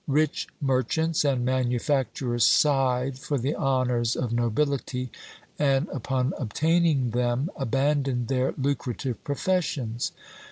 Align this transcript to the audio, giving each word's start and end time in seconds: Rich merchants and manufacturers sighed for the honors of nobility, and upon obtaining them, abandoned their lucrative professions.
Rich 0.07 0.47
merchants 0.59 1.23
and 1.23 1.45
manufacturers 1.45 2.43
sighed 2.43 3.19
for 3.19 3.37
the 3.37 3.53
honors 3.53 4.15
of 4.15 4.33
nobility, 4.33 5.11
and 5.59 5.87
upon 5.89 6.33
obtaining 6.39 7.11
them, 7.11 7.51
abandoned 7.55 8.27
their 8.27 8.55
lucrative 8.57 9.23
professions. 9.23 10.11